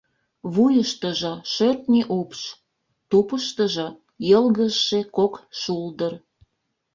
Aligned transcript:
Вуйыштыжо 0.53 1.33
шӧртньӧ 1.53 2.01
упш, 2.19 2.41
тупыштыжо 3.09 3.87
йылгыжше 4.29 4.99
кок 5.17 5.33
шулдыр. 5.59 6.13